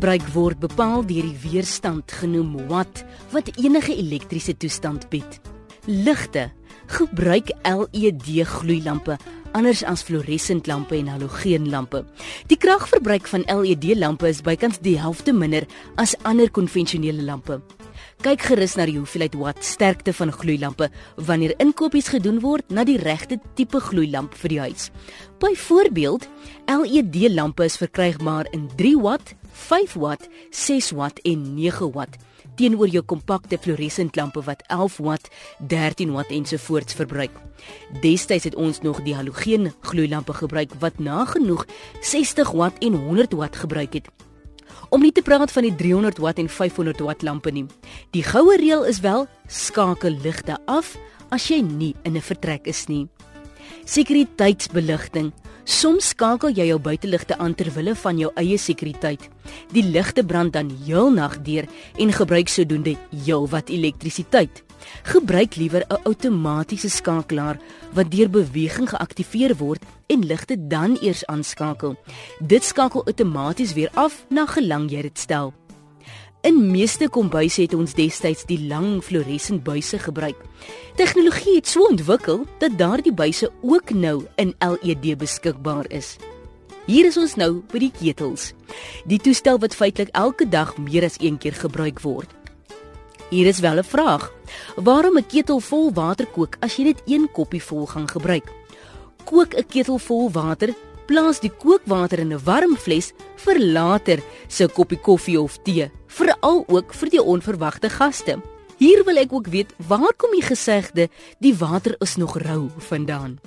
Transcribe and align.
Kragverbruik 0.00 0.32
word 0.32 0.60
bepaal 0.62 1.02
deur 1.04 1.26
die 1.28 1.36
weerstand 1.42 2.08
genoem 2.22 2.54
watt 2.70 3.02
wat 3.34 3.50
enige 3.60 3.92
elektriese 3.92 4.54
toestand 4.56 5.02
bied. 5.12 5.34
Ligte 5.84 6.46
gebruik 6.88 7.50
LED 7.68 8.30
gloeilampe 8.48 9.18
anders 9.52 9.82
as 9.84 10.00
fluoresent 10.00 10.70
lampe 10.70 10.96
en 10.96 11.10
halogeenlampe. 11.12 12.00
Die 12.48 12.56
kragverbruik 12.56 13.28
van 13.28 13.44
LED 13.44 13.90
lampe 13.98 14.30
is 14.30 14.40
bykans 14.40 14.80
die 14.80 14.96
helfte 14.96 15.34
minder 15.36 15.66
as 16.00 16.14
ander 16.24 16.48
konvensionele 16.48 17.20
lampe. 17.26 17.58
Kyk 18.24 18.46
gerus 18.50 18.76
na 18.76 18.86
die 18.88 18.96
hoeveelheid 18.96 19.36
watt 19.40 19.60
sterkte 19.64 20.14
van 20.16 20.32
gloeilampe 20.32 20.88
wanneer 21.28 21.52
inkopies 21.60 22.08
gedoen 22.12 22.40
word 22.40 22.72
na 22.72 22.86
die 22.88 22.98
regte 23.00 23.36
tipe 23.56 23.80
gloeilamp 23.84 24.32
vir 24.40 24.54
die 24.54 24.62
huis. 24.64 24.88
Byvoorbeeld, 25.44 26.24
LED 26.68 27.20
lampe 27.34 27.68
is 27.68 27.76
verkrygbaar 27.80 28.48
in 28.56 28.68
3 28.80 28.96
watt, 29.04 29.34
5 29.52 29.94
watt, 29.94 30.28
6 30.50 30.90
watt 30.90 31.18
en 31.22 31.54
9 31.54 31.92
watt 31.92 32.18
teenoor 32.60 32.90
jou 32.92 33.02
kompakte 33.06 33.58
fluoresent 33.60 34.16
lampe 34.18 34.42
wat 34.44 34.62
11 34.68 34.96
watt, 35.04 35.28
13 35.68 36.12
watt 36.12 36.32
ensovoorts 36.34 36.96
verbruik. 36.98 37.36
Destyds 38.02 38.48
het 38.48 38.56
ons 38.56 38.82
nog 38.84 39.02
die 39.06 39.14
halogeen 39.16 39.70
gloeilampe 39.86 40.34
gebruik 40.36 40.74
wat 40.82 40.98
nagenoeg 41.00 41.66
60 42.00 42.52
watt 42.56 42.82
en 42.84 42.98
100 43.06 43.36
watt 43.38 43.56
gebruik 43.56 43.96
het. 44.00 44.10
Om 44.90 45.04
nie 45.04 45.12
te 45.14 45.22
praat 45.22 45.52
van 45.52 45.68
die 45.68 45.74
300 45.74 46.18
watt 46.18 46.40
en 46.42 46.48
500 46.48 47.00
watt 47.06 47.22
lampe 47.22 47.52
nie. 47.54 47.66
Die 48.10 48.24
goue 48.26 48.56
reël 48.58 48.84
is 48.90 49.00
wel 49.00 49.26
skakel 49.46 50.18
ligte 50.22 50.58
af 50.66 50.96
as 51.30 51.46
jy 51.48 51.60
nie 51.62 51.94
in 52.04 52.16
'n 52.16 52.20
vertrek 52.20 52.66
is 52.66 52.88
nie. 52.88 53.08
Sekuriteitsbeligting. 53.84 55.32
Soms 55.70 56.08
skakel 56.10 56.50
jy 56.50 56.64
jou 56.66 56.80
buiteligte 56.82 57.36
aan 57.38 57.52
ter 57.54 57.68
wille 57.70 57.92
van 57.94 58.18
jou 58.18 58.30
eie 58.40 58.56
sekuriteit. 58.58 59.28
Die 59.70 59.84
ligte 59.86 60.24
brand 60.26 60.56
dan 60.56 60.72
heel 60.82 61.12
nag 61.14 61.36
deur 61.46 61.68
en 62.02 62.10
gebruik 62.16 62.50
sodoende 62.50 62.96
heelwat 63.12 63.70
elektrisiteit. 63.70 64.64
Gebruik 65.12 65.54
liewer 65.54 65.86
'n 65.86 66.02
outomatiese 66.10 66.90
skakelaar 66.90 67.60
wat 67.94 68.10
deur 68.10 68.30
beweging 68.30 68.88
geaktiveer 68.88 69.56
word 69.56 69.82
en 70.08 70.26
ligte 70.26 70.56
dan 70.58 70.98
eers 71.00 71.24
aanskakel. 71.26 71.94
Dit 72.40 72.64
skakel 72.64 73.06
outomaties 73.06 73.72
weer 73.72 73.90
af 73.94 74.26
na 74.28 74.46
gelang 74.46 74.90
jy 74.90 75.02
dit 75.02 75.18
stel. 75.18 75.54
In 76.40 76.70
meeste 76.70 77.04
kombuise 77.12 77.66
het 77.66 77.74
ons 77.76 77.92
destyds 77.92 78.46
die 78.48 78.62
lang 78.64 79.02
fluoresent 79.04 79.60
buise 79.60 79.98
gebruik. 80.00 80.38
Tegnologie 80.96 81.58
het 81.58 81.68
so 81.68 81.84
ontwikkel 81.84 82.46
dat 82.62 82.78
daardie 82.80 83.12
buise 83.12 83.50
ook 83.60 83.92
nou 83.92 84.24
in 84.40 84.54
LED 84.58 85.18
beskikbaar 85.20 85.90
is. 85.92 86.16
Hier 86.86 87.04
is 87.04 87.18
ons 87.20 87.36
nou 87.36 87.60
by 87.68 87.82
die 87.84 87.92
ketels. 87.92 88.54
Die 89.04 89.20
toestel 89.20 89.60
wat 89.60 89.76
feitelik 89.76 90.14
elke 90.16 90.48
dag 90.48 90.72
meer 90.80 91.04
as 91.04 91.20
een 91.20 91.36
keer 91.36 91.58
gebruik 91.60 92.00
word. 92.00 92.32
Hier 93.28 93.46
is 93.46 93.60
wel 93.60 93.76
'n 93.76 93.84
vraag. 93.84 94.32
Waarom 94.76 95.18
'n 95.18 95.26
ketel 95.26 95.60
vol 95.60 95.92
water 95.92 96.26
kook 96.26 96.56
as 96.60 96.76
jy 96.76 96.84
net 96.84 97.02
een 97.06 97.28
koppie 97.32 97.62
vol 97.62 97.86
gaan 97.86 98.08
gebruik? 98.08 98.48
Kook 99.24 99.54
'n 99.54 99.66
ketel 99.68 99.98
vol 99.98 100.30
water 100.30 100.74
plaas 101.06 101.40
die 101.40 101.50
kookwater 101.50 102.18
in 102.18 102.32
'n 102.32 102.44
warm 102.44 102.76
vles 102.76 103.12
vir 103.36 103.58
later 103.58 104.18
se 104.48 104.66
koppie 104.68 104.98
koffie 104.98 105.40
of 105.40 105.58
tee, 105.62 105.90
veral 106.10 106.64
ook 106.66 106.94
vir 106.94 107.10
die 107.10 107.22
onverwagte 107.22 107.90
gaste. 107.90 108.40
Hier 108.80 109.04
wil 109.04 109.20
ek 109.20 109.32
ook 109.32 109.48
weet, 109.52 109.72
waar 109.88 110.14
kom 110.16 110.32
die 110.34 110.44
gesegde 110.44 111.08
die 111.38 111.54
water 111.54 111.94
is 112.00 112.16
nog 112.16 112.38
rou 112.40 112.70
vandaan? 112.90 113.38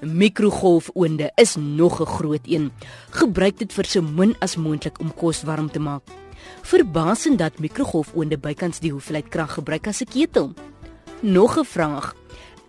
Mikrogolfoonde 0.00 1.32
is 1.34 1.56
nog 1.56 2.00
'n 2.00 2.06
groot 2.06 2.46
een. 2.46 2.70
Gebruik 3.10 3.58
dit 3.58 3.72
vir 3.72 3.84
so 3.84 4.02
min 4.02 4.36
as 4.38 4.56
moontlik 4.56 5.00
om 5.00 5.14
kos 5.14 5.42
warm 5.42 5.70
te 5.70 5.80
maak. 5.80 6.02
Verbasend 6.62 7.38
dat 7.38 7.58
mikrogolfoonde 7.58 8.38
bykans 8.38 8.78
die 8.78 8.90
hoeveelheid 8.90 9.28
krag 9.28 9.52
gebruik 9.52 9.86
as 9.86 10.00
'n 10.00 10.10
ketel. 10.12 10.52
Nog 11.20 11.58
'n 11.58 11.64
vraag. 11.64 12.14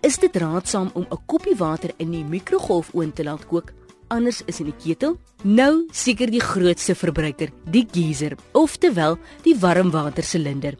Is 0.00 0.18
dit 0.18 0.36
raadsaam 0.36 0.90
om 0.92 1.06
'n 1.10 1.24
koppie 1.26 1.56
water 1.56 1.90
in 1.96 2.10
die 2.10 2.24
mikrogolfoond 2.24 3.14
te 3.14 3.24
laat 3.24 3.46
kook 3.46 3.72
anders 4.10 4.42
is 4.46 4.60
in 4.60 4.70
die 4.70 4.76
ketel? 4.76 5.16
Nou 5.42 5.86
seker 5.92 6.30
die 6.30 6.42
grootste 6.42 6.94
verbruiker, 6.94 7.50
die 7.70 7.86
geyser, 7.88 8.36
oftewel 8.52 9.18
die 9.44 9.56
warmwatersilinder. 9.56 10.76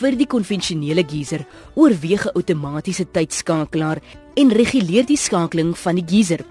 Vir 0.00 0.16
die 0.16 0.28
konvensionele 0.30 1.04
geyser 1.04 1.44
oorweeg 1.74 2.26
'n 2.26 2.36
outomatiese 2.36 3.06
tydskakelaar 3.12 4.00
en 4.36 4.52
reguleer 4.52 5.04
die 5.06 5.16
skakeling 5.16 5.76
van 5.76 5.96
die 5.96 6.06
geyser. 6.06 6.44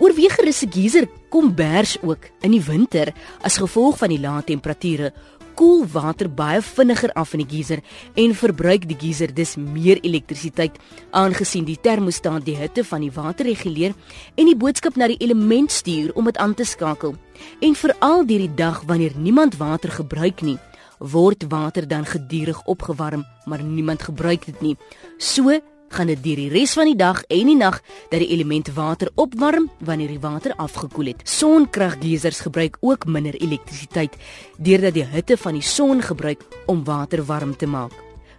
Oorweeg 0.00 0.34
gerus 0.36 0.62
'n 0.62 0.70
geyser 0.70 1.08
kombers 1.30 1.96
ook 2.02 2.30
in 2.42 2.52
die 2.52 2.64
winter 2.64 3.12
as 3.42 3.58
gevolg 3.58 3.98
van 3.98 4.08
die 4.08 4.20
lae 4.20 4.42
temperature 4.44 5.12
koel 5.54 5.84
water 5.92 6.28
baie 6.30 6.62
vinniger 6.62 7.12
af 7.18 7.34
in 7.34 7.42
die 7.44 7.50
geyser 7.56 7.82
en 8.14 8.34
verbruik 8.34 8.88
die 8.88 8.98
geyser 8.98 9.34
dus 9.34 9.56
meer 9.56 10.00
elektrisiteit 10.02 10.78
aangesien 11.10 11.64
die 11.68 11.78
termostaat 11.80 12.44
die 12.46 12.56
hitte 12.56 12.84
van 12.84 13.04
die 13.04 13.12
water 13.12 13.46
reguleer 13.46 13.94
en 14.36 14.48
die 14.48 14.56
boodskap 14.56 14.96
na 14.96 15.08
die 15.12 15.20
element 15.20 15.72
stuur 15.72 16.12
om 16.14 16.28
dit 16.30 16.36
aan 16.36 16.54
te 16.54 16.64
skakel. 16.64 17.16
En 17.60 17.74
veral 17.74 18.26
deur 18.26 18.46
die 18.46 18.54
dag 18.54 18.82
wanneer 18.86 19.16
niemand 19.16 19.56
water 19.56 19.90
gebruik 19.90 20.42
nie, 20.42 20.58
word 20.98 21.48
water 21.50 21.88
dan 21.88 22.06
gedurig 22.06 22.62
opgewarm, 22.64 23.24
maar 23.44 23.62
niemand 23.62 24.02
gebruik 24.02 24.46
dit 24.46 24.60
nie. 24.60 24.76
So 25.18 25.58
gaan 25.92 26.10
dit 26.10 26.22
deur 26.24 26.40
die 26.40 26.50
res 26.52 26.74
van 26.78 26.88
die 26.90 26.98
dag 26.98 27.22
en 27.28 27.50
die 27.50 27.56
nag 27.56 27.80
dat 28.10 28.20
die 28.22 28.30
element 28.34 28.72
water 28.76 29.10
opwarm 29.14 29.70
wanneer 29.80 30.08
die 30.08 30.22
water 30.22 30.54
afgekoel 30.56 31.12
het. 31.12 31.26
Sonkraggeisers 31.28 32.40
gebruik 32.46 32.78
ook 32.80 33.06
minder 33.06 33.36
elektrisiteit 33.36 34.16
deurdat 34.58 34.94
die 34.94 35.04
hitte 35.04 35.36
van 35.36 35.58
die 35.58 35.66
son 35.66 36.02
gebruik 36.02 36.42
om 36.66 36.84
water 36.84 37.24
warm 37.24 37.56
te 37.56 37.66
maak. 37.66 37.92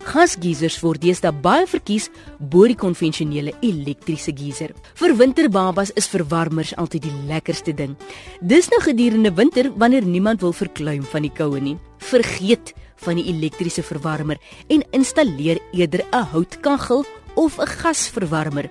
Gasgeisers 0.04 0.82
word 0.84 1.00
deesdae 1.00 1.32
baie 1.32 1.64
verkies 1.70 2.10
bo 2.52 2.68
die 2.68 2.76
konvensionele 2.76 3.54
elektriese 3.64 4.34
geiser. 4.36 4.74
Vir 5.00 5.16
winterbabas 5.16 5.94
is 6.00 6.10
verwarmers 6.12 6.74
altyd 6.76 7.08
die 7.08 7.16
lekkerste 7.30 7.72
ding. 7.78 7.96
Dis 8.42 8.68
nou 8.74 8.82
gedurende 8.84 9.32
winter 9.38 9.72
wanneer 9.80 10.04
niemand 10.04 10.44
wil 10.44 10.52
verkleum 10.52 11.06
van 11.08 11.24
die 11.24 11.32
koue 11.32 11.62
nie. 11.64 11.78
Vergeet 12.04 12.74
van 13.04 13.20
die 13.20 13.30
elektriese 13.32 13.84
verwarmer 13.84 14.40
en 14.68 14.84
installeer 14.92 15.60
eerder 15.72 16.04
'n 16.12 16.28
houtkaggel 16.34 17.06
of 17.36 17.60
'n 17.60 17.68
gasverwarmer. 17.68 18.70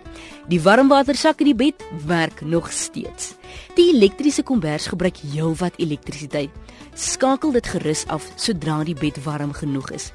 Die 0.48 0.60
warmwatersak 0.60 1.38
in 1.40 1.46
die 1.46 1.54
bed 1.54 1.74
werk 2.06 2.40
nog 2.40 2.72
steeds. 2.72 3.34
Die 3.74 3.94
elektriese 3.94 4.42
kombers 4.42 4.86
gebruik 4.86 5.16
heelwat 5.16 5.72
elektrisiteit. 5.76 6.50
Skakel 6.94 7.52
dit 7.52 7.66
gerus 7.66 8.06
af 8.06 8.32
sodra 8.36 8.84
die 8.84 8.94
bed 8.94 9.24
warm 9.24 9.52
genoeg 9.52 9.90
is. 9.90 10.12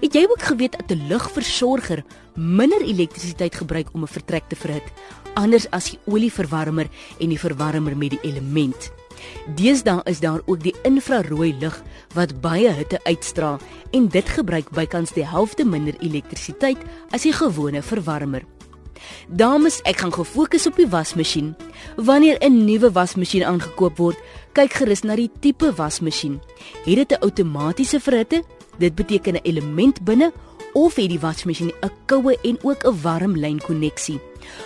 Het 0.00 0.14
jy 0.14 0.26
ook 0.28 0.42
geweet 0.42 0.72
dat 0.72 0.90
'n 0.90 1.06
lugversorger 1.08 2.04
minder 2.34 2.80
elektrisiteit 2.82 3.54
gebruik 3.54 3.88
om 3.92 4.02
'n 4.02 4.06
vertrek 4.06 4.48
te 4.48 4.56
verhit, 4.56 4.92
anders 5.34 5.70
as 5.70 5.90
die 5.90 5.98
olieverwarmer 6.04 6.88
en 7.18 7.28
die 7.28 7.38
verwarmer 7.38 7.96
met 7.96 8.10
die 8.10 8.20
element? 8.22 8.92
Deesdae 9.56 10.02
is 10.04 10.20
daar 10.20 10.40
ook 10.46 10.62
die 10.62 10.74
infrarooi 10.82 11.54
lig 11.60 11.82
wat 12.14 12.40
baie 12.40 12.70
hitte 12.70 13.00
uitstraal 13.04 13.60
en 13.90 14.08
dit 14.08 14.28
gebruik 14.28 14.70
bykans 14.70 15.12
die 15.12 15.26
helfte 15.26 15.64
minder 15.64 15.94
elektrisiteit 16.00 16.78
as 17.10 17.22
die 17.22 17.32
gewone 17.32 17.82
verwarmer. 17.82 18.42
Dames, 19.28 19.80
ek 19.88 20.02
gaan 20.02 20.14
gefokus 20.14 20.66
op 20.66 20.76
die 20.78 20.88
wasmasjien. 20.88 21.54
Wanneer 21.96 22.38
'n 22.40 22.64
nuwe 22.64 22.92
wasmasjien 22.92 23.44
aangekoop 23.44 23.96
word, 23.98 24.18
kyk 24.52 24.72
gerus 24.72 25.02
na 25.02 25.16
die 25.16 25.30
tipe 25.40 25.72
wasmasjien. 25.72 26.40
Het 26.84 26.96
dit 26.96 27.12
'n 27.12 27.22
outomatiese 27.22 28.00
verhitte? 28.00 28.42
Dit 28.78 28.94
beteken 28.94 29.34
'n 29.34 29.42
element 29.42 30.04
binne 30.04 30.32
of 30.72 30.96
het 30.96 31.08
die 31.08 31.20
wasmasjien 31.20 31.72
'n 31.82 31.90
koue 32.06 32.38
en 32.42 32.58
ook 32.62 32.84
'n 32.84 33.00
warm 33.02 33.36
lyn 33.36 33.58
koneksie? 33.58 34.20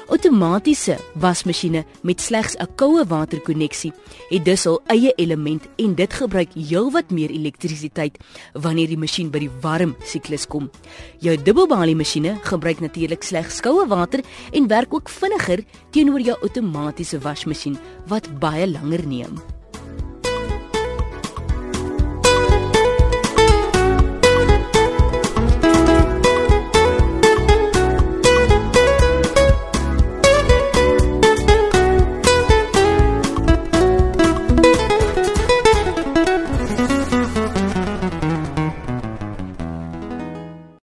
Outomatiese 0.09 0.97
wasmasjiene 1.15 1.85
met 2.03 2.21
slegs 2.21 2.57
'n 2.57 2.69
koue 2.77 3.05
water 3.05 3.41
koneksie 3.41 3.93
het 4.29 4.45
dus 4.45 4.65
hul 4.65 4.81
eie 4.87 5.13
element 5.17 5.63
en 5.77 5.95
dit 5.95 6.13
gebruik 6.13 6.53
heelwat 6.55 7.11
meer 7.11 7.31
elektrisiteit 7.31 8.19
wanneer 8.53 8.89
die 8.89 8.99
masjien 8.99 9.31
by 9.31 9.39
die 9.39 9.51
warm 9.61 9.97
siklus 10.05 10.47
kom. 10.47 10.71
Jou 11.19 11.37
dubbelbalie 11.43 11.97
masjiene 11.97 12.39
gebruik 12.43 12.81
natuurlik 12.81 13.23
slegs 13.23 13.61
koue 13.61 13.87
water 13.87 14.21
en 14.53 14.69
werk 14.69 14.95
ook 14.95 15.09
vinniger 15.09 15.65
teenoor 15.91 16.21
jou 16.21 16.39
outomatiese 16.43 17.19
wasmasjien 17.19 17.79
wat 18.07 18.39
baie 18.39 18.67
langer 18.71 19.07
neem. 19.07 19.56